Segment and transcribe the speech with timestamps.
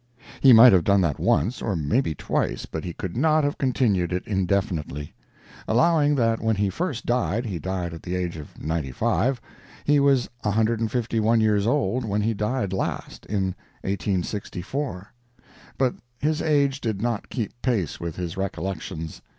[0.41, 4.11] He might have done that once, or maybe twice, but he could not have continued
[4.11, 5.13] it indefinitely.
[5.67, 9.39] Allowing that when he first died, he died at the age of 95,
[9.83, 13.53] he was 151 years old when he died last, in
[13.83, 15.13] 1864.
[15.77, 19.21] But his age did not keep pace with his recollections.